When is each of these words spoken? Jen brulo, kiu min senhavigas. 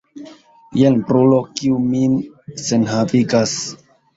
Jen 0.81 0.97
brulo, 1.09 1.37
kiu 1.59 1.83
min 1.91 2.17
senhavigas. 2.65 3.57